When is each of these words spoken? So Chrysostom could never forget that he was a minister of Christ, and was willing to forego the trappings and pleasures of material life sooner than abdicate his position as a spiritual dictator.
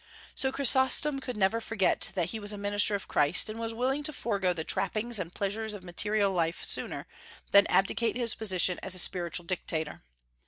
So 0.33 0.51
Chrysostom 0.51 1.19
could 1.19 1.37
never 1.37 1.61
forget 1.61 2.09
that 2.15 2.31
he 2.31 2.39
was 2.39 2.51
a 2.51 2.57
minister 2.57 2.95
of 2.95 3.07
Christ, 3.07 3.49
and 3.49 3.59
was 3.59 3.71
willing 3.71 4.01
to 4.05 4.11
forego 4.11 4.51
the 4.51 4.63
trappings 4.63 5.19
and 5.19 5.31
pleasures 5.31 5.75
of 5.75 5.83
material 5.83 6.31
life 6.31 6.63
sooner 6.63 7.05
than 7.51 7.67
abdicate 7.67 8.15
his 8.15 8.33
position 8.33 8.79
as 8.81 8.95
a 8.95 8.97
spiritual 8.97 9.45
dictator. 9.45 10.01